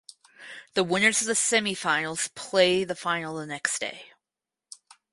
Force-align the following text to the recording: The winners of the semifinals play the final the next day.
The 0.73 0.83
winners 0.83 1.21
of 1.21 1.27
the 1.27 1.33
semifinals 1.33 2.33
play 2.33 2.83
the 2.83 2.95
final 2.95 3.35
the 3.35 3.45
next 3.45 3.77
day. 3.77 4.07